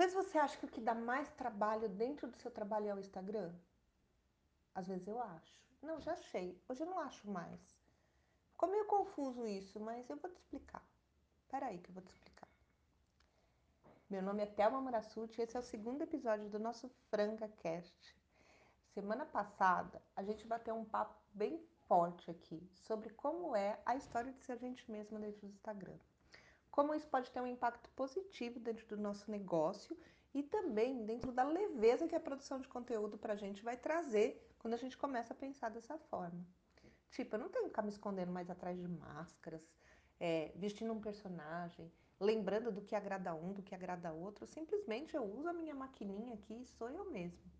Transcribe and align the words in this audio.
vezes 0.00 0.14
você 0.14 0.38
acha 0.38 0.56
que 0.56 0.64
o 0.64 0.68
que 0.68 0.80
dá 0.80 0.94
mais 0.94 1.30
trabalho 1.32 1.86
dentro 1.86 2.26
do 2.26 2.36
seu 2.38 2.50
trabalho 2.50 2.88
é 2.88 2.94
o 2.94 2.98
Instagram? 2.98 3.52
Às 4.74 4.88
vezes 4.88 5.06
eu 5.06 5.20
acho. 5.20 5.60
Não, 5.82 6.00
já 6.00 6.14
achei. 6.14 6.58
Hoje 6.66 6.82
eu 6.82 6.86
não 6.86 6.98
acho 7.00 7.30
mais. 7.30 7.60
Ficou 8.52 8.70
meio 8.70 8.86
confuso 8.86 9.46
isso, 9.46 9.78
mas 9.78 10.08
eu 10.08 10.16
vou 10.16 10.30
te 10.30 10.38
explicar. 10.38 10.82
Espera 11.42 11.66
aí 11.66 11.78
que 11.78 11.90
eu 11.90 11.94
vou 11.94 12.02
te 12.02 12.08
explicar. 12.08 12.48
Meu 14.08 14.22
nome 14.22 14.42
é 14.42 14.46
Thelma 14.46 14.80
Marassuti 14.80 15.38
e 15.38 15.44
esse 15.44 15.54
é 15.54 15.60
o 15.60 15.62
segundo 15.62 16.00
episódio 16.00 16.48
do 16.48 16.58
nosso 16.58 16.88
Franca 17.10 17.48
Cast. 17.48 18.16
Semana 18.94 19.26
passada, 19.26 20.02
a 20.16 20.22
gente 20.22 20.46
bateu 20.46 20.74
um 20.74 20.84
papo 20.84 21.14
bem 21.34 21.62
forte 21.86 22.30
aqui 22.30 22.66
sobre 22.74 23.10
como 23.10 23.54
é 23.54 23.78
a 23.84 23.96
história 23.96 24.32
de 24.32 24.40
ser 24.40 24.52
a 24.52 24.56
gente 24.56 24.90
mesma 24.90 25.20
dentro 25.20 25.42
do 25.42 25.52
Instagram 25.52 25.98
como 26.70 26.94
isso 26.94 27.08
pode 27.08 27.30
ter 27.30 27.40
um 27.40 27.46
impacto 27.46 27.90
positivo 27.90 28.58
dentro 28.60 28.86
do 28.86 28.96
nosso 28.96 29.30
negócio 29.30 29.96
e 30.32 30.42
também 30.42 31.04
dentro 31.04 31.32
da 31.32 31.44
leveza 31.44 32.06
que 32.06 32.14
a 32.14 32.20
produção 32.20 32.60
de 32.60 32.68
conteúdo 32.68 33.18
para 33.18 33.32
a 33.32 33.36
gente 33.36 33.62
vai 33.62 33.76
trazer 33.76 34.48
quando 34.58 34.74
a 34.74 34.76
gente 34.76 34.96
começa 34.96 35.32
a 35.32 35.36
pensar 35.36 35.70
dessa 35.70 35.98
forma. 35.98 36.46
Tipo, 37.10 37.34
eu 37.34 37.40
não 37.40 37.48
tenho 37.48 37.64
que 37.64 37.70
ficar 37.70 37.82
me 37.82 37.88
escondendo 37.88 38.30
mais 38.30 38.48
atrás 38.48 38.78
de 38.78 38.86
máscaras, 38.86 39.62
é, 40.20 40.52
vestindo 40.54 40.92
um 40.92 41.00
personagem, 41.00 41.92
lembrando 42.20 42.70
do 42.70 42.82
que 42.82 42.94
agrada 42.94 43.34
um, 43.34 43.52
do 43.52 43.62
que 43.62 43.74
agrada 43.74 44.12
outro. 44.12 44.46
Simplesmente 44.46 45.16
eu 45.16 45.24
uso 45.24 45.48
a 45.48 45.52
minha 45.52 45.74
maquininha 45.74 46.34
aqui 46.34 46.62
e 46.62 46.66
sou 46.66 46.88
eu 46.88 47.10
mesma. 47.10 47.50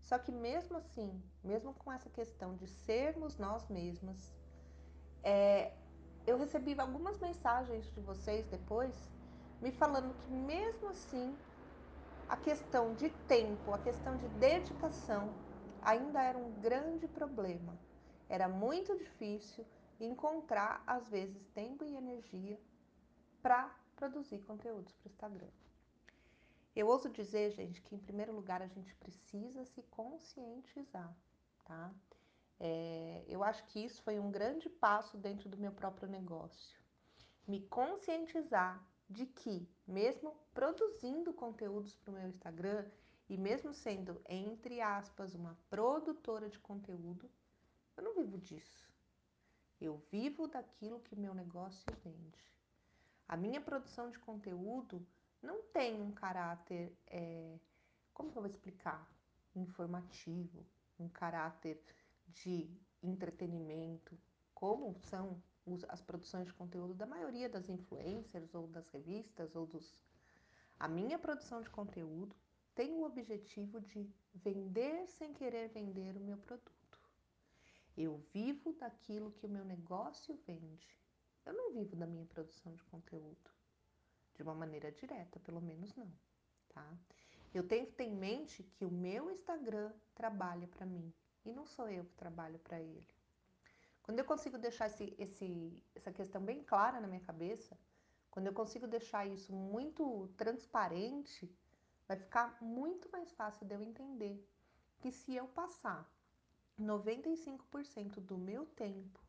Só 0.00 0.18
que 0.18 0.30
mesmo 0.30 0.76
assim, 0.76 1.20
mesmo 1.42 1.72
com 1.74 1.90
essa 1.90 2.10
questão 2.10 2.54
de 2.54 2.68
sermos 2.68 3.38
nós 3.38 3.66
mesmas, 3.68 4.34
é, 5.22 5.72
eu 6.26 6.38
recebi 6.38 6.78
algumas 6.78 7.18
mensagens 7.18 7.84
de 7.92 8.00
vocês 8.00 8.46
depois 8.46 8.94
me 9.60 9.70
falando 9.72 10.14
que 10.14 10.30
mesmo 10.30 10.88
assim 10.88 11.38
a 12.28 12.36
questão 12.36 12.94
de 12.94 13.10
tempo, 13.10 13.72
a 13.72 13.78
questão 13.78 14.16
de 14.16 14.28
dedicação 14.28 15.36
ainda 15.80 16.22
era 16.22 16.38
um 16.38 16.52
grande 16.60 17.06
problema. 17.06 17.78
Era 18.28 18.48
muito 18.48 18.96
difícil 18.96 19.66
encontrar 20.00 20.82
às 20.86 21.08
vezes 21.08 21.46
tempo 21.48 21.84
e 21.84 21.94
energia 21.94 22.58
para 23.42 23.68
produzir 23.94 24.38
conteúdos 24.38 24.92
para 24.94 25.08
o 25.08 25.12
Instagram. 25.12 25.50
Eu 26.74 26.88
ouso 26.88 27.08
dizer, 27.08 27.52
gente, 27.52 27.80
que 27.82 27.94
em 27.94 27.98
primeiro 27.98 28.34
lugar 28.34 28.60
a 28.60 28.66
gente 28.66 28.94
precisa 28.96 29.64
se 29.64 29.82
conscientizar, 29.84 31.14
tá? 31.64 31.94
É, 32.58 33.24
eu 33.28 33.42
acho 33.42 33.64
que 33.66 33.84
isso 33.84 34.02
foi 34.02 34.18
um 34.18 34.30
grande 34.30 34.68
passo 34.68 35.16
dentro 35.18 35.48
do 35.48 35.56
meu 35.56 35.72
próprio 35.72 36.08
negócio. 36.08 36.78
Me 37.46 37.60
conscientizar 37.66 38.82
de 39.08 39.26
que, 39.26 39.68
mesmo 39.86 40.34
produzindo 40.52 41.32
conteúdos 41.32 41.94
para 41.96 42.10
o 42.10 42.14
meu 42.14 42.28
Instagram 42.28 42.88
e 43.28 43.36
mesmo 43.36 43.74
sendo, 43.74 44.20
entre 44.28 44.80
aspas, 44.80 45.34
uma 45.34 45.58
produtora 45.68 46.48
de 46.48 46.58
conteúdo, 46.58 47.30
eu 47.96 48.02
não 48.02 48.14
vivo 48.14 48.38
disso. 48.38 48.88
Eu 49.80 49.96
vivo 50.10 50.46
daquilo 50.48 51.00
que 51.00 51.16
meu 51.16 51.34
negócio 51.34 51.84
vende. 52.02 52.44
A 53.28 53.36
minha 53.36 53.60
produção 53.60 54.10
de 54.10 54.18
conteúdo 54.18 55.06
não 55.42 55.62
tem 55.62 56.00
um 56.00 56.12
caráter, 56.12 56.96
é, 57.06 57.58
como 58.12 58.30
que 58.30 58.38
eu 58.38 58.42
vou 58.42 58.50
explicar? 58.50 59.10
Informativo, 59.54 60.64
um 60.98 61.08
caráter 61.08 61.82
de 62.28 62.70
entretenimento, 63.02 64.18
como 64.54 64.94
são 65.00 65.42
as 65.88 66.02
produções 66.02 66.46
de 66.46 66.52
conteúdo 66.52 66.94
da 66.94 67.06
maioria 67.06 67.48
das 67.48 67.68
influencers 67.68 68.54
ou 68.54 68.66
das 68.66 68.86
revistas 68.88 69.56
ou 69.56 69.66
dos. 69.66 69.94
A 70.78 70.88
minha 70.88 71.18
produção 71.18 71.62
de 71.62 71.70
conteúdo 71.70 72.36
tem 72.74 72.94
o 72.94 73.04
objetivo 73.04 73.80
de 73.80 74.10
vender 74.34 75.06
sem 75.06 75.32
querer 75.32 75.68
vender 75.68 76.16
o 76.16 76.20
meu 76.20 76.36
produto. 76.36 76.74
Eu 77.96 78.18
vivo 78.32 78.72
daquilo 78.72 79.32
que 79.32 79.46
o 79.46 79.48
meu 79.48 79.64
negócio 79.64 80.36
vende. 80.46 80.98
Eu 81.46 81.52
não 81.52 81.72
vivo 81.72 81.94
da 81.94 82.06
minha 82.06 82.26
produção 82.26 82.74
de 82.74 82.82
conteúdo. 82.84 83.50
De 84.34 84.42
uma 84.42 84.54
maneira 84.54 84.90
direta, 84.90 85.38
pelo 85.38 85.60
menos 85.60 85.94
não, 85.94 86.12
tá? 86.68 86.98
Eu 87.54 87.66
tenho 87.68 87.86
que 87.86 87.92
ter 87.92 88.04
em 88.04 88.16
mente 88.16 88.64
que 88.64 88.84
o 88.84 88.90
meu 88.90 89.30
Instagram 89.30 89.92
trabalha 90.12 90.66
para 90.66 90.84
mim. 90.84 91.14
E 91.44 91.52
não 91.52 91.66
sou 91.66 91.88
eu 91.88 92.04
que 92.04 92.14
trabalho 92.14 92.58
para 92.58 92.80
ele. 92.80 93.06
Quando 94.02 94.18
eu 94.18 94.24
consigo 94.24 94.58
deixar 94.58 94.86
esse, 94.86 95.14
esse, 95.18 95.82
essa 95.94 96.12
questão 96.12 96.42
bem 96.42 96.62
clara 96.62 97.00
na 97.00 97.06
minha 97.06 97.20
cabeça, 97.20 97.78
quando 98.30 98.46
eu 98.46 98.52
consigo 98.52 98.86
deixar 98.86 99.26
isso 99.26 99.52
muito 99.52 100.28
transparente, 100.36 101.54
vai 102.08 102.16
ficar 102.16 102.60
muito 102.62 103.10
mais 103.10 103.30
fácil 103.32 103.66
de 103.66 103.74
eu 103.74 103.82
entender 103.82 104.46
que 105.00 105.10
se 105.12 105.34
eu 105.34 105.46
passar 105.48 106.10
95% 106.80 108.20
do 108.20 108.36
meu 108.36 108.66
tempo 108.66 109.20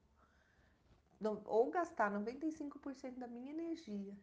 ou 1.46 1.70
gastar 1.70 2.12
95% 2.12 3.18
da 3.18 3.28
minha 3.28 3.52
energia 3.52 4.18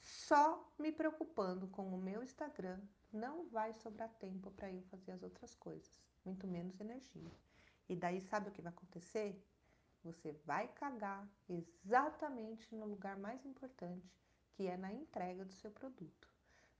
só 0.00 0.72
me 0.78 0.90
preocupando 0.92 1.68
com 1.68 1.94
o 1.94 1.98
meu 1.98 2.22
Instagram, 2.22 2.80
não 3.12 3.46
vai 3.48 3.72
sobrar 3.74 4.08
tempo 4.14 4.50
para 4.52 4.70
eu 4.70 4.82
fazer 4.84 5.12
as 5.12 5.22
outras 5.22 5.54
coisas 5.54 6.00
muito 6.28 6.46
menos 6.46 6.78
energia. 6.78 7.32
E 7.88 7.96
daí 7.96 8.20
sabe 8.20 8.48
o 8.48 8.52
que 8.52 8.60
vai 8.60 8.72
acontecer? 8.72 9.42
Você 10.04 10.32
vai 10.44 10.68
cagar 10.68 11.26
exatamente 11.48 12.74
no 12.74 12.84
lugar 12.84 13.16
mais 13.16 13.44
importante, 13.46 14.14
que 14.52 14.66
é 14.66 14.76
na 14.76 14.92
entrega 14.92 15.44
do 15.44 15.54
seu 15.54 15.70
produto. 15.70 16.28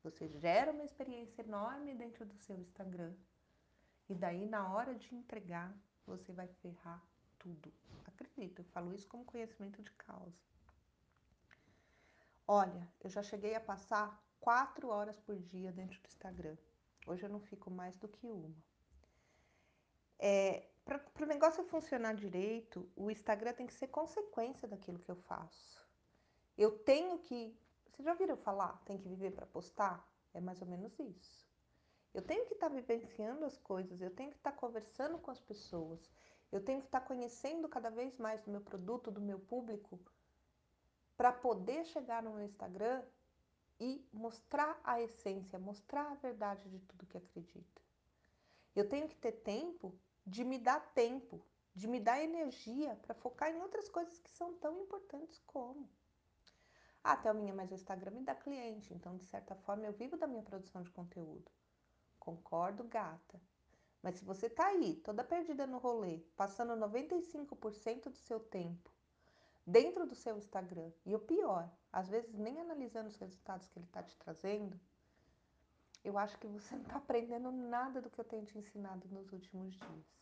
Você 0.03 0.28
gera 0.28 0.70
uma 0.70 0.84
experiência 0.84 1.42
enorme 1.42 1.94
dentro 1.94 2.26
do 2.26 2.37
seu 2.37 2.56
Instagram. 2.58 3.14
E 4.08 4.14
daí, 4.14 4.47
na 4.47 4.72
hora 4.72 4.94
de 4.94 5.14
entregar, 5.14 5.75
você 6.06 6.32
vai 6.32 6.47
ferrar 6.47 7.03
tudo. 7.38 7.72
Acredito, 8.06 8.60
eu 8.60 8.64
falo 8.66 8.94
isso 8.94 9.08
como 9.08 9.25
conhecimento 9.25 9.82
de 9.82 9.91
causa. 9.92 10.38
Olha, 12.47 12.88
eu 13.00 13.10
já 13.10 13.22
cheguei 13.22 13.54
a 13.54 13.60
passar 13.60 14.22
quatro 14.41 14.88
horas 14.88 15.19
por 15.19 15.37
dia 15.38 15.72
dentro 15.72 16.00
do 16.00 16.06
Instagram. 16.06 16.56
Hoje 17.06 17.25
eu 17.25 17.28
não 17.28 17.41
fico 17.41 17.70
mais 17.70 17.97
do 17.97 18.08
que 18.08 18.26
uma. 18.31 18.68
É, 20.19 20.67
para 20.84 21.25
o 21.25 21.27
negócio 21.27 21.62
funcionar 21.65 22.15
direito, 22.15 22.89
o 22.97 23.11
Instagram 23.11 23.53
tem 23.53 23.67
que 23.67 23.75
ser 23.75 23.89
consequência 23.89 24.67
daquilo 24.67 24.99
que 24.99 25.11
eu 25.11 25.17
faço. 25.17 25.87
Eu 26.56 26.79
tenho 26.79 27.19
que. 27.19 27.56
Vocês 27.87 28.05
já 28.05 28.12
ouviram 28.12 28.37
falar? 28.37 28.83
Tem 28.84 28.99
que 28.99 29.09
viver 29.09 29.33
para 29.33 29.47
postar? 29.47 30.06
É 30.33 30.41
mais 30.41 30.61
ou 30.61 30.69
menos 30.69 30.99
isso. 30.99 31.47
Eu 32.15 32.23
tenho 32.23 32.47
que 32.47 32.55
estar 32.55 32.69
tá 32.69 32.75
vivenciando 32.75 33.45
as 33.45 33.56
coisas, 33.59 34.01
eu 34.01 34.11
tenho 34.11 34.31
que 34.31 34.39
estar 34.39 34.53
tá 34.53 34.56
conversando 34.56 35.19
com 35.19 35.31
as 35.31 35.41
pessoas, 35.41 36.11
eu 36.50 36.61
tenho 36.65 36.81
que 36.81 36.87
estar 36.87 37.00
tá 37.00 37.06
conhecendo 37.06 37.69
cada 37.69 37.91
vez 37.91 38.17
mais 38.17 38.41
do 38.43 38.50
meu 38.50 38.61
produto, 38.61 39.11
do 39.11 39.21
meu 39.21 39.39
público, 39.39 40.00
para 41.17 41.33
poder 41.33 41.85
chegar 41.85 42.23
no 42.23 42.35
meu 42.35 42.45
Instagram 42.45 43.03
e 43.79 44.05
mostrar 44.12 44.81
a 44.83 45.00
essência, 45.00 45.59
mostrar 45.59 46.11
a 46.11 46.15
verdade 46.15 46.69
de 46.69 46.79
tudo 46.81 47.06
que 47.06 47.19
acredita. 47.19 47.83
Eu 48.78 48.89
tenho 48.89 49.09
que 49.09 49.16
ter 49.16 49.33
tempo 49.33 49.93
de 50.25 50.44
me 50.44 50.56
dar 50.56 50.78
tempo, 50.94 51.44
de 51.75 51.89
me 51.89 51.99
dar 51.99 52.22
energia 52.22 52.94
para 53.03 53.12
focar 53.12 53.50
em 53.50 53.61
outras 53.61 53.89
coisas 53.89 54.21
que 54.21 54.31
são 54.31 54.55
tão 54.55 54.81
importantes 54.81 55.41
como. 55.44 55.91
Ah, 57.03 57.17
Thelminha, 57.17 57.53
mas 57.53 57.72
o 57.72 57.75
Instagram 57.75 58.12
me 58.12 58.22
dá 58.22 58.37
cliente, 58.37 58.94
então 58.94 59.17
de 59.17 59.25
certa 59.25 59.56
forma 59.56 59.84
eu 59.84 59.93
vivo 59.93 60.17
da 60.17 60.28
minha 60.28 60.44
produção 60.44 60.81
de 60.81 60.93
conteúdo. 60.93 61.50
Concordo, 62.21 62.84
gata. 62.84 63.41
Mas 64.00 64.15
se 64.15 64.25
você 64.25 64.49
tá 64.49 64.69
aí, 64.69 64.94
toda 64.94 65.25
perdida 65.25 65.67
no 65.67 65.78
rolê, 65.78 66.19
passando 66.37 66.77
95% 66.77 68.11
do 68.11 68.17
seu 68.19 68.38
tempo 68.38 68.93
dentro 69.67 70.06
do 70.06 70.14
seu 70.14 70.38
Instagram, 70.38 70.93
e 71.05 71.17
o 71.17 71.19
pior, 71.19 71.69
às 71.93 72.08
vezes 72.08 72.32
nem 72.32 72.61
analisando 72.61 73.08
os 73.08 73.17
resultados 73.17 73.67
que 73.67 73.76
ele 73.81 73.87
está 73.87 74.05
te 74.05 74.17
trazendo, 74.17 74.79
eu 76.05 76.17
acho 76.17 76.39
que 76.39 76.47
você 76.47 76.75
não 76.75 76.83
está 76.83 76.97
aprendendo 76.97 77.50
nada 77.50 78.00
do 78.00 78.11
que 78.11 78.19
eu 78.19 78.25
tenho 78.25 78.45
te 78.45 78.56
ensinado 78.56 79.09
nos 79.09 79.33
últimos 79.33 79.75
dias. 79.75 80.19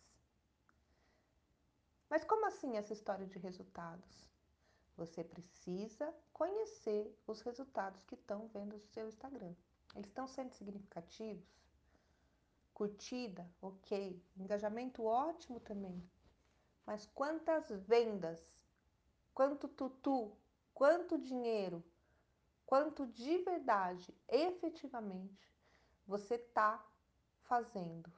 Mas 2.08 2.25
como 2.25 2.46
assim 2.46 2.76
essa 2.76 2.93
história 2.93 3.26
de 3.26 3.38
resultados? 3.38 4.31
Você 4.96 5.23
precisa 5.23 6.14
conhecer 6.32 7.14
os 7.26 7.40
resultados 7.43 8.02
que 8.05 8.14
estão 8.14 8.49
vendo 8.49 8.75
no 8.75 8.81
seu 8.81 9.08
Instagram. 9.08 9.55
Eles 9.94 10.08
estão 10.08 10.26
sendo 10.26 10.52
significativos? 10.52 11.46
Curtida, 12.73 13.50
ok. 13.61 14.23
Engajamento 14.37 15.05
ótimo 15.05 15.61
também. 15.61 16.02
Mas 16.87 17.06
quantas 17.06 17.69
vendas? 17.87 18.40
Quanto 19.34 19.69
tutu? 19.69 20.37
Quanto 20.73 21.19
dinheiro? 21.19 21.84
Quanto 22.64 23.06
de 23.06 23.38
verdade, 23.38 24.14
efetivamente, 24.28 25.55
você 26.06 26.36
está 26.36 26.84
fazendo? 27.42 28.10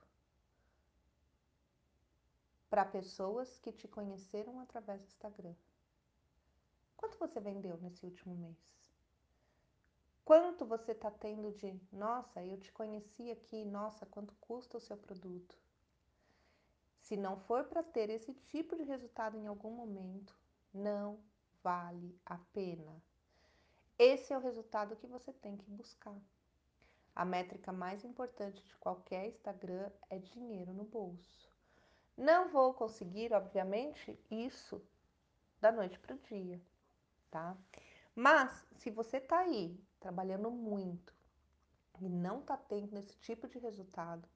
para 2.69 2.85
pessoas 2.85 3.59
que 3.59 3.73
te 3.73 3.89
conheceram 3.89 4.61
através 4.61 5.01
do 5.01 5.07
Instagram. 5.07 5.55
Quanto 6.97 7.19
você 7.19 7.41
vendeu 7.41 7.79
nesse 7.79 8.05
último 8.05 8.35
mês? 8.35 8.59
Quanto 10.25 10.67
você 10.67 10.93
está 10.93 11.11
tendo 11.11 11.53
de, 11.53 11.81
nossa, 11.91 12.45
eu 12.45 12.59
te 12.59 12.71
conheci 12.71 13.31
aqui, 13.31 13.65
nossa, 13.65 14.05
quanto 14.05 14.35
custa 14.35 14.77
o 14.77 14.81
seu 14.81 14.97
produto? 14.97 15.57
Se 17.01 17.17
não 17.17 17.39
for 17.39 17.65
para 17.65 17.83
ter 17.83 18.11
esse 18.11 18.35
tipo 18.35 18.77
de 18.77 18.83
resultado 18.83 19.39
em 19.39 19.47
algum 19.47 19.71
momento, 19.71 20.37
não 20.75 21.19
vale 21.63 22.21
a 22.27 22.37
pena. 22.53 23.03
Esse 23.99 24.35
é 24.35 24.37
o 24.37 24.43
resultado 24.43 24.97
que 24.97 25.07
você 25.07 25.33
tem 25.33 25.57
que 25.57 25.71
buscar. 25.71 26.21
A 27.19 27.25
métrica 27.25 27.73
mais 27.73 28.05
importante 28.05 28.63
de 28.63 28.77
qualquer 28.77 29.27
Instagram 29.27 29.91
é 30.09 30.21
dinheiro 30.21 30.73
no 30.73 30.85
bolso. 30.85 31.51
Não 32.17 32.49
vou 32.49 32.73
conseguir, 32.73 33.33
obviamente, 33.33 34.17
isso 34.31 34.81
da 35.61 35.73
noite 35.73 35.99
para 35.99 36.15
o 36.15 36.19
dia, 36.21 36.63
tá? 37.29 37.57
Mas, 38.15 38.65
se 38.77 38.89
você 38.89 39.17
está 39.17 39.41
aí 39.41 39.85
trabalhando 39.99 40.49
muito 40.49 41.13
e 42.01 42.09
não 42.09 42.39
está 42.39 42.57
tendo 42.57 42.97
esse 42.97 43.19
tipo 43.19 43.49
de 43.49 43.59
resultado, 43.59 44.29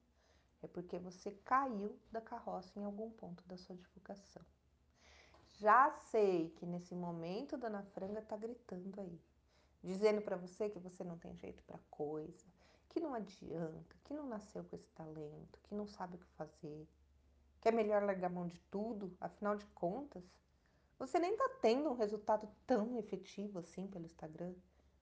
é 0.61 0.67
porque 0.67 0.99
você 0.99 1.31
caiu 1.31 1.97
da 2.11 2.19
carroça 2.19 2.77
em 2.77 2.83
algum 2.83 3.09
ponto 3.11 3.47
da 3.47 3.55
sua 3.55 3.77
divulgação. 3.77 4.43
Já 5.57 5.89
sei 6.11 6.49
que 6.49 6.65
nesse 6.65 6.93
momento 6.93 7.57
Dona 7.57 7.83
Franga 7.93 8.19
está 8.19 8.35
gritando 8.35 8.99
aí, 8.99 9.21
dizendo 9.81 10.21
para 10.21 10.35
você 10.35 10.69
que 10.69 10.79
você 10.79 11.01
não 11.05 11.17
tem 11.17 11.33
jeito 11.37 11.63
para 11.63 11.79
coisa, 11.89 12.45
que 12.93 12.99
não 12.99 13.15
adianta, 13.15 13.95
que 14.03 14.13
não 14.13 14.27
nasceu 14.27 14.63
com 14.63 14.75
esse 14.75 14.89
talento, 14.91 15.59
que 15.63 15.73
não 15.73 15.87
sabe 15.87 16.15
o 16.15 16.19
que 16.19 16.27
fazer, 16.37 16.87
que 17.59 17.67
é 17.67 17.71
melhor 17.71 18.03
largar 18.03 18.29
mão 18.29 18.45
de 18.45 18.59
tudo, 18.69 19.17
afinal 19.19 19.55
de 19.55 19.65
contas, 19.67 20.23
você 20.99 21.17
nem 21.17 21.31
está 21.31 21.49
tendo 21.59 21.89
um 21.89 21.95
resultado 21.95 22.47
tão 22.67 22.99
efetivo 22.99 23.57
assim 23.57 23.87
pelo 23.87 24.05
Instagram. 24.05 24.53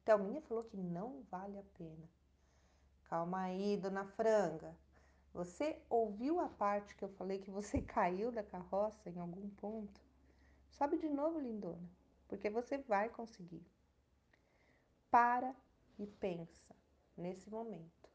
Thelminha 0.05 0.41
falou 0.41 0.63
que 0.63 0.77
não 0.77 1.21
vale 1.29 1.59
a 1.59 1.63
pena. 1.77 2.09
Calma 3.03 3.41
aí, 3.41 3.75
dona 3.75 4.05
Franga. 4.05 4.73
Você 5.33 5.81
ouviu 5.89 6.39
a 6.39 6.47
parte 6.47 6.95
que 6.95 7.03
eu 7.03 7.09
falei 7.09 7.39
que 7.39 7.51
você 7.51 7.81
caiu 7.83 8.31
da 8.31 8.41
carroça 8.41 9.09
em 9.09 9.19
algum 9.19 9.49
ponto? 9.49 9.99
Sobe 10.69 10.97
de 10.97 11.09
novo, 11.09 11.39
lindona, 11.39 11.89
porque 12.29 12.49
você 12.49 12.77
vai 12.77 13.09
conseguir. 13.09 13.63
Para 15.09 15.53
e 15.99 16.07
pensa 16.07 16.80
nesse 17.21 17.49
momento. 17.49 18.09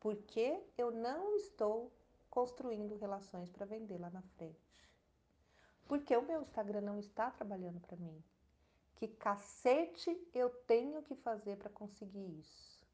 Por 0.00 0.16
que 0.16 0.62
eu 0.78 0.90
não 0.90 1.36
estou 1.36 1.92
construindo 2.30 2.96
relações 2.96 3.50
para 3.50 3.66
vender 3.66 3.98
lá 3.98 4.08
na 4.10 4.22
frente? 4.22 4.88
Porque 5.86 6.16
o 6.16 6.22
meu 6.22 6.42
Instagram 6.42 6.80
não 6.80 6.98
está 6.98 7.30
trabalhando 7.30 7.80
para 7.80 7.96
mim. 7.96 8.22
Que 8.96 9.08
cacete 9.08 10.16
eu 10.32 10.48
tenho 10.48 11.02
que 11.02 11.14
fazer 11.14 11.56
para 11.56 11.70
conseguir 11.70 12.38
isso? 12.38 12.86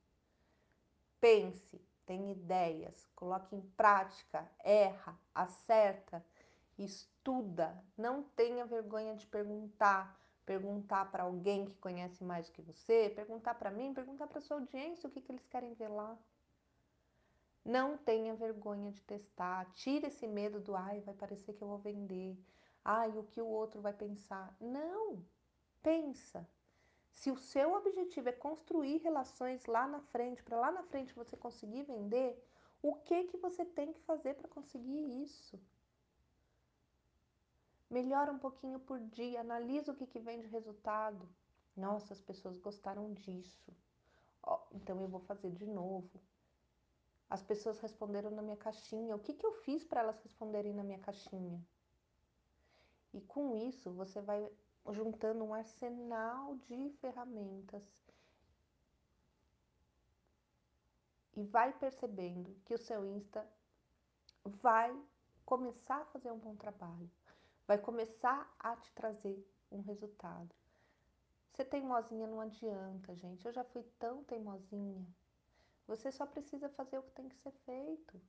Pense, 1.20 1.80
tem 2.04 2.32
ideias, 2.32 3.08
coloque 3.14 3.54
em 3.54 3.60
prática, 3.60 4.50
erra, 4.58 5.16
acerta, 5.34 6.24
estuda, 6.76 7.82
não 7.96 8.22
tenha 8.22 8.66
vergonha 8.66 9.14
de 9.14 9.26
perguntar, 9.26 10.20
perguntar 10.44 11.10
para 11.10 11.24
alguém 11.24 11.64
que 11.64 11.76
conhece 11.76 12.22
mais 12.24 12.46
do 12.46 12.52
que 12.52 12.62
você, 12.62 13.10
perguntar 13.14 13.54
para 13.54 13.70
mim, 13.70 13.94
perguntar 13.94 14.26
para 14.26 14.40
sua 14.40 14.56
audiência 14.58 15.08
o 15.08 15.10
que, 15.10 15.20
que 15.20 15.32
eles 15.32 15.46
querem 15.46 15.74
ver 15.74 15.88
lá. 15.88 16.18
Não 17.64 17.96
tenha 17.96 18.34
vergonha 18.34 18.90
de 18.90 19.02
testar, 19.02 19.72
tire 19.72 20.08
esse 20.08 20.26
medo 20.26 20.60
do 20.60 20.74
ai, 20.74 21.00
vai 21.00 21.14
parecer 21.14 21.54
que 21.54 21.62
eu 21.62 21.68
vou 21.68 21.78
vender, 21.78 22.36
ai, 22.84 23.16
o 23.16 23.24
que 23.24 23.40
o 23.40 23.46
outro 23.46 23.80
vai 23.80 23.92
pensar. 23.92 24.56
Não, 24.60 25.24
pensa. 25.82 26.48
Se 27.12 27.30
o 27.30 27.36
seu 27.36 27.74
objetivo 27.74 28.28
é 28.30 28.32
construir 28.32 28.98
relações 28.98 29.66
lá 29.66 29.86
na 29.86 30.00
frente, 30.00 30.42
para 30.42 30.58
lá 30.58 30.72
na 30.72 30.82
frente 30.82 31.14
você 31.14 31.36
conseguir 31.36 31.84
vender, 31.84 32.42
o 32.82 32.96
que 32.96 33.24
que 33.24 33.36
você 33.36 33.64
tem 33.64 33.92
que 33.92 34.00
fazer 34.00 34.34
para 34.34 34.48
conseguir 34.48 35.22
isso? 35.22 35.60
Melhora 37.92 38.32
um 38.32 38.38
pouquinho 38.38 38.80
por 38.80 38.98
dia, 38.98 39.42
analisa 39.42 39.92
o 39.92 39.94
que, 39.94 40.06
que 40.06 40.18
vem 40.18 40.40
de 40.40 40.46
resultado. 40.46 41.28
Nossa, 41.76 42.14
as 42.14 42.22
pessoas 42.22 42.56
gostaram 42.56 43.12
disso. 43.12 43.70
Oh, 44.42 44.60
então 44.72 44.98
eu 44.98 45.08
vou 45.08 45.20
fazer 45.20 45.50
de 45.50 45.66
novo. 45.66 46.18
As 47.28 47.42
pessoas 47.42 47.78
responderam 47.80 48.30
na 48.30 48.40
minha 48.40 48.56
caixinha. 48.56 49.14
O 49.14 49.18
que, 49.18 49.34
que 49.34 49.44
eu 49.44 49.52
fiz 49.52 49.84
para 49.84 50.00
elas 50.00 50.18
responderem 50.22 50.72
na 50.72 50.82
minha 50.82 51.00
caixinha? 51.00 51.62
E 53.12 53.20
com 53.20 53.54
isso 53.54 53.90
você 53.90 54.22
vai 54.22 54.50
juntando 54.90 55.44
um 55.44 55.52
arsenal 55.52 56.56
de 56.56 56.88
ferramentas 56.98 57.84
e 61.36 61.42
vai 61.44 61.74
percebendo 61.74 62.56
que 62.64 62.74
o 62.74 62.78
seu 62.78 63.04
Insta 63.04 63.46
vai 64.44 64.98
começar 65.44 66.00
a 66.00 66.06
fazer 66.06 66.30
um 66.30 66.38
bom 66.38 66.56
trabalho, 66.56 67.10
vai 67.72 67.78
começar 67.78 68.54
a 68.58 68.76
te 68.76 68.92
trazer 68.92 69.42
um 69.70 69.80
resultado. 69.80 70.54
Ser 71.54 71.64
teimosinha 71.64 72.26
não 72.26 72.38
adianta, 72.38 73.14
gente. 73.14 73.46
Eu 73.46 73.52
já 73.52 73.64
fui 73.64 73.82
tão 73.98 74.22
teimosinha. 74.24 75.06
Você 75.86 76.12
só 76.12 76.26
precisa 76.26 76.68
fazer 76.68 76.98
o 76.98 77.02
que 77.02 77.12
tem 77.12 77.30
que 77.30 77.36
ser 77.36 77.50
feito. 77.64 78.20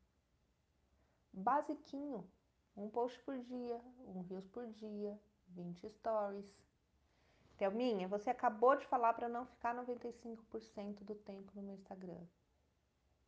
Basiquinho. 1.34 2.26
Um 2.78 2.90
post 2.90 3.20
por 3.24 3.38
dia, 3.38 3.82
um 4.08 4.22
reels 4.22 4.48
por 4.48 4.66
dia, 4.66 5.20
20 5.50 5.90
stories. 5.90 6.50
Thelminha, 7.58 8.08
você 8.08 8.30
acabou 8.30 8.78
de 8.78 8.88
falar 8.88 9.14
para 9.14 9.28
não 9.28 9.46
ficar 9.46 9.76
95% 9.76 11.04
do 11.04 11.16
tempo 11.16 11.52
no 11.54 11.64
meu 11.64 11.76
Instagram. 11.76 12.26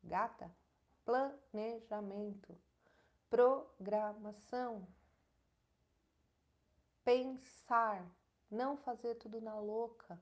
Gata, 0.02 0.50
planejamento, 1.04 2.56
programação, 3.28 4.88
pensar, 7.06 8.04
não 8.50 8.76
fazer 8.76 9.14
tudo 9.14 9.40
na 9.40 9.54
louca. 9.60 10.20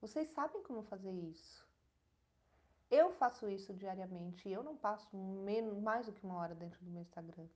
Vocês 0.00 0.26
sabem 0.30 0.62
como 0.62 0.82
fazer 0.84 1.12
isso. 1.12 1.68
Eu 2.90 3.10
faço 3.12 3.46
isso 3.46 3.74
diariamente 3.74 4.48
e 4.48 4.52
eu 4.54 4.62
não 4.62 4.74
passo 4.74 5.14
menos, 5.14 5.78
mais 5.78 6.06
do 6.06 6.12
que 6.14 6.24
uma 6.24 6.38
hora 6.38 6.54
dentro 6.54 6.82
do 6.82 6.90
meu 6.90 7.02
Instagram. 7.02 7.46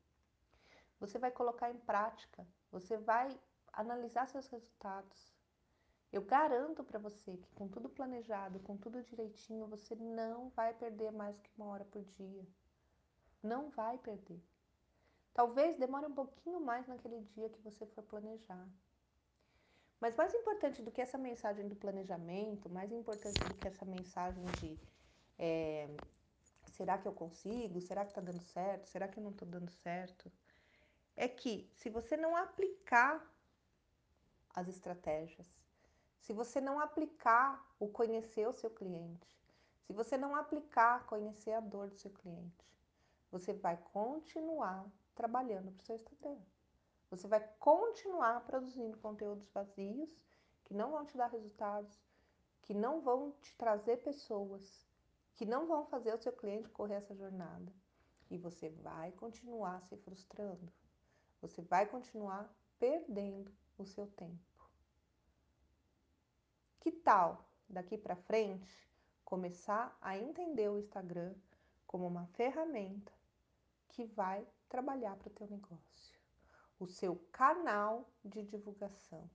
Você 0.99 1.19
vai 1.19 1.31
colocar 1.31 1.71
em 1.71 1.79
prática, 1.79 2.47
você 2.71 2.99
vai 2.99 3.35
analisar 3.73 4.29
seus 4.29 4.47
resultados. 4.49 5.33
Eu 6.13 6.21
garanto 6.21 6.85
para 6.85 6.99
você 6.99 7.39
que 7.39 7.55
com 7.55 7.69
tudo 7.69 7.89
planejado, 7.89 8.61
com 8.61 8.77
tudo 8.77 9.03
direitinho, 9.03 9.67
você 9.67 9.95
não 9.95 10.51
vai 10.51 10.75
perder 10.75 11.11
mais 11.11 11.41
que 11.41 11.51
uma 11.57 11.69
hora 11.69 11.87
por 11.87 12.05
dia. 12.05 12.47
Não 13.43 13.71
vai 13.71 13.97
perder. 13.97 14.50
Talvez 15.33 15.77
demore 15.79 16.07
um 16.07 16.15
pouquinho 16.15 16.61
mais 16.61 16.87
naquele 16.87 17.21
dia 17.21 17.49
que 17.49 17.61
você 17.61 17.87
for 17.87 18.03
planejar. 18.05 18.69
Mas 20.01 20.17
mais 20.17 20.35
importante 20.35 20.83
do 20.83 20.91
que 20.91 21.01
essa 21.01 21.19
mensagem 21.19 21.69
do 21.69 21.77
planejamento, 21.77 22.69
mais 22.71 22.91
importante 22.91 23.39
do 23.45 23.55
que 23.55 23.69
essa 23.69 23.85
mensagem 23.85 24.45
de 24.59 24.79
é, 25.39 25.89
será 26.73 26.99
que 26.99 27.07
eu 27.07 27.13
consigo? 27.13 27.81
Será 27.81 28.05
que 28.05 28.11
está 28.11 28.21
dando 28.21 28.43
certo? 28.43 28.89
Será 28.89 29.07
que 29.07 29.19
eu 29.19 29.23
não 29.23 29.31
estou 29.31 29.47
dando 29.47 29.71
certo? 29.71 30.33
É 31.17 31.29
que 31.29 31.71
se 31.75 31.91
você 31.91 32.17
não 32.17 32.35
aplicar 32.35 33.23
as 34.55 34.69
estratégias, 34.69 35.47
se 36.19 36.33
você 36.33 36.61
não 36.61 36.81
aplicar 36.81 37.63
o 37.79 37.89
conhecer 37.89 38.49
o 38.49 38.53
seu 38.53 38.71
cliente, 38.71 39.39
se 39.87 39.93
você 39.93 40.17
não 40.17 40.35
aplicar 40.35 41.05
conhecer 41.07 41.53
a 41.53 41.61
dor 41.61 41.89
do 41.89 41.97
seu 41.97 42.11
cliente, 42.11 42.65
você 43.31 43.53
vai 43.53 43.77
continuar 43.93 44.91
trabalhando 45.21 45.71
para 45.73 45.83
o 45.83 45.85
seu 45.85 45.97
Instagram. 45.97 46.39
Você 47.11 47.29
vai 47.29 47.47
continuar 47.59 48.41
produzindo 48.47 48.97
conteúdos 48.97 49.51
vazios 49.51 50.09
que 50.65 50.73
não 50.73 50.93
vão 50.93 51.05
te 51.05 51.15
dar 51.15 51.27
resultados, 51.27 51.95
que 52.63 52.73
não 52.73 53.03
vão 53.03 53.33
te 53.43 53.55
trazer 53.59 53.99
pessoas, 53.99 54.89
que 55.35 55.45
não 55.45 55.67
vão 55.67 55.85
fazer 55.85 56.15
o 56.15 56.23
seu 56.23 56.33
cliente 56.33 56.71
correr 56.71 56.95
essa 56.95 57.15
jornada. 57.15 57.71
E 58.31 58.39
você 58.39 58.71
vai 58.71 59.13
continuar 59.13 59.83
se 59.83 59.97
frustrando. 59.99 60.73
Você 61.43 61.61
vai 61.61 61.85
continuar 61.85 62.51
perdendo 62.79 63.53
o 63.77 63.85
seu 63.85 64.07
tempo. 64.07 64.71
Que 66.81 66.91
tal, 66.91 67.47
daqui 67.69 67.99
para 67.99 68.17
frente, 68.17 68.91
começar 69.23 69.95
a 70.01 70.17
entender 70.17 70.71
o 70.71 70.79
Instagram 70.79 71.35
como 71.87 72.07
uma 72.07 72.27
ferramenta 72.29 73.13
que 73.89 74.07
vai 74.07 74.47
trabalhar 74.71 75.15
para 75.17 75.29
o 75.29 75.33
teu 75.33 75.47
negócio? 75.47 76.19
O 76.79 76.87
seu 76.87 77.17
canal 77.31 78.09
de 78.25 78.43
divulgação, 78.43 79.29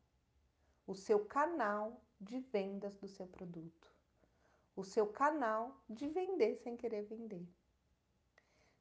o 0.88 0.96
seu 0.96 1.24
canal 1.24 2.02
de 2.20 2.40
vendas 2.40 2.96
do 2.98 3.08
seu 3.08 3.28
produto 3.28 3.96
o 4.76 4.84
seu 4.84 5.08
canal 5.08 5.76
de 5.90 6.08
vender 6.08 6.58
sem 6.58 6.76
querer 6.76 7.04
vender. 7.04 7.48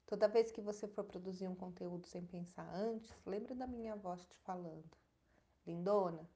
Toda 0.07 0.29
vez 0.29 0.51
que 0.51 0.61
você 0.61 0.89
for 0.89 1.05
produzir 1.05 1.47
um 1.47 1.55
conteúdo 1.55 2.07
sem 2.09 2.27
pensar 2.27 2.69
antes, 2.75 3.17
lembre 3.25 3.55
da 3.55 3.67
minha 3.67 3.95
voz 3.95 4.27
te 4.27 4.37
falando. 4.39 4.91
Lindona, 5.67 6.29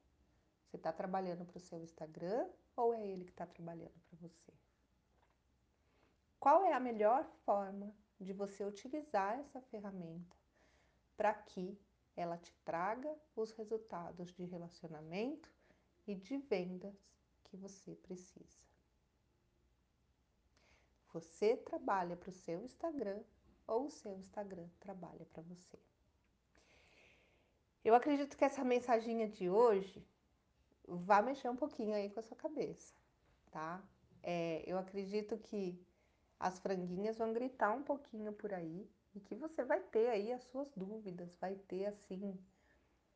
Você 0.65 0.77
está 0.77 0.93
trabalhando 0.93 1.45
para 1.45 1.57
o 1.57 1.61
seu 1.61 1.83
Instagram 1.83 2.49
ou 2.77 2.95
é 2.95 3.05
ele 3.07 3.25
que 3.25 3.31
está 3.31 3.47
trabalhando 3.47 3.99
para 4.09 4.19
você? 4.21 4.53
Qual 6.39 6.65
é 6.65 6.73
a 6.73 6.81
melhor 6.81 7.25
forma 7.45 7.93
de 8.21 8.33
você 8.33 8.65
utilizar 8.65 9.39
essa 9.39 9.61
ferramenta 9.61 10.37
para 11.17 11.35
que 11.35 11.79
ela 12.17 12.37
te 12.37 12.53
traga 12.65 13.15
os 13.37 13.53
resultados 13.53 14.33
de 14.33 14.45
relacionamento 14.45 15.49
e 16.07 16.15
de 16.15 16.37
vendas 16.39 16.95
que 17.45 17.57
você 17.57 17.95
precisa? 17.97 18.59
Você 21.13 21.57
trabalha 21.57 22.17
para 22.17 22.31
o 22.31 22.33
seu 22.33 22.63
Instagram 22.63 23.23
ou 23.67 23.87
o 23.87 23.91
seu 23.91 24.17
Instagram 24.17 24.69
trabalha 24.81 25.25
para 25.27 25.43
você? 25.43 25.79
Eu 27.85 27.95
acredito 27.95 28.37
que 28.37 28.45
essa 28.45 28.65
mensaginha 28.65 29.29
de 29.29 29.49
hoje 29.49 30.07
vai 30.87 31.23
mexer 31.23 31.49
um 31.49 31.57
pouquinho 31.57 31.95
aí 31.95 32.11
com 32.11 32.21
a 32.21 32.23
sua 32.23 32.37
cabeça, 32.37 32.95
tá? 33.51 33.83
É, 34.23 34.63
eu 34.67 34.79
acredito 34.79 35.39
que 35.39 35.81
as 36.39 36.59
franguinhas 36.59 37.17
vão 37.17 37.33
gritar 37.33 37.73
um 37.73 37.83
pouquinho 37.83 38.33
por 38.33 38.53
aí 38.53 38.89
e 39.15 39.21
que 39.21 39.35
você 39.35 39.65
vai 39.65 39.81
ter 39.81 40.09
aí 40.09 40.33
as 40.33 40.45
suas 40.45 40.71
dúvidas, 40.77 41.35
vai 41.41 41.55
ter 41.55 41.87
assim 41.87 42.39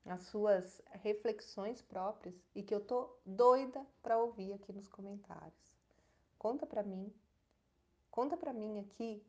as 0.04 0.22
suas 0.22 0.82
reflexões 0.90 1.80
próprias 1.80 2.34
e 2.54 2.62
que 2.62 2.74
eu 2.74 2.80
tô 2.80 3.08
doida 3.24 3.86
para 4.02 4.18
ouvir 4.18 4.52
aqui 4.52 4.72
nos 4.72 4.88
comentários. 4.88 5.76
Conta 6.38 6.66
para 6.66 6.82
mim, 6.82 7.12
conta 8.10 8.36
para 8.36 8.52
mim 8.52 8.80
aqui 8.80 9.22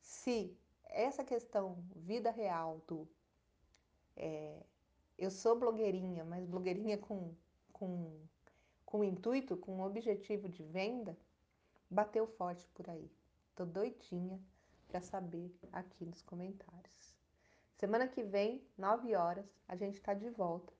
se 0.00 0.56
essa 0.84 1.24
questão 1.24 1.82
vida 1.96 2.30
real 2.30 2.80
do 2.86 3.08
é, 4.16 4.62
eu 5.18 5.30
sou 5.30 5.58
blogueirinha, 5.58 6.24
mas 6.24 6.46
blogueirinha 6.46 6.96
com, 6.98 7.34
com, 7.72 8.20
com 8.86 9.02
intuito, 9.02 9.56
com 9.56 9.80
objetivo 9.82 10.48
de 10.48 10.62
venda, 10.62 11.16
bateu 11.90 12.26
forte 12.26 12.66
por 12.68 12.88
aí. 12.88 13.10
Tô 13.60 13.66
doidinha 13.66 14.40
para 14.88 15.02
saber 15.02 15.54
aqui 15.70 16.06
nos 16.06 16.22
comentários. 16.22 17.14
Semana 17.76 18.08
que 18.08 18.22
vem, 18.22 18.66
9 18.78 19.14
horas, 19.14 19.44
a 19.68 19.76
gente 19.76 19.98
está 19.98 20.14
de 20.14 20.30
volta 20.30 20.72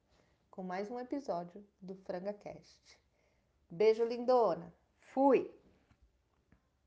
com 0.50 0.62
mais 0.62 0.90
um 0.90 0.98
episódio 0.98 1.62
do 1.78 1.94
Franga 1.94 2.32
Cast. 2.32 2.98
Beijo 3.70 4.02
lindona. 4.02 4.72
Fui. 5.12 5.54